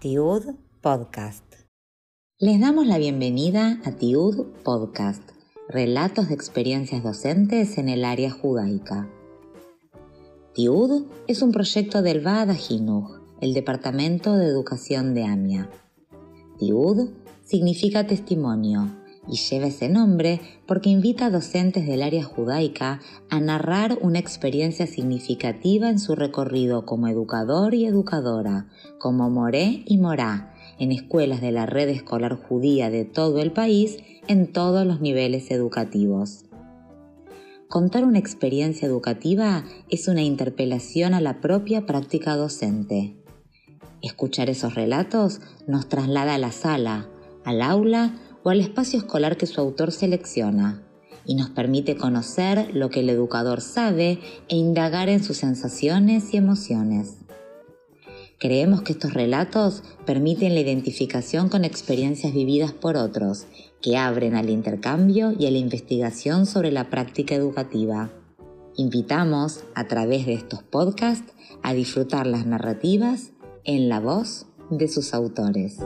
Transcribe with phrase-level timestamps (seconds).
[0.00, 1.44] Tiud Podcast.
[2.38, 5.22] Les damos la bienvenida a Tiud Podcast,
[5.70, 9.08] relatos de experiencias docentes en el área judaica.
[10.52, 12.50] Tiud es un proyecto del Vaad
[13.40, 15.70] el Departamento de Educación de AMIA.
[16.58, 17.12] Tiud
[17.46, 18.94] significa testimonio
[19.30, 23.00] y lleva ese nombre porque invita a docentes del área judaica
[23.30, 28.66] a narrar una experiencia significativa en su recorrido como educador y educadora,
[28.98, 33.98] como moré y morá, en escuelas de la red escolar judía de todo el país
[34.28, 36.44] en todos los niveles educativos.
[37.68, 43.16] Contar una experiencia educativa es una interpelación a la propia práctica docente.
[44.00, 47.08] Escuchar esos relatos nos traslada a la sala,
[47.44, 48.14] al aula
[48.48, 50.82] o al espacio escolar que su autor selecciona
[51.26, 56.38] y nos permite conocer lo que el educador sabe e indagar en sus sensaciones y
[56.38, 57.18] emociones.
[58.38, 63.44] Creemos que estos relatos permiten la identificación con experiencias vividas por otros,
[63.82, 68.08] que abren al intercambio y a la investigación sobre la práctica educativa.
[68.76, 73.32] Invitamos, a través de estos podcasts, a disfrutar las narrativas
[73.64, 75.76] en la voz de sus autores.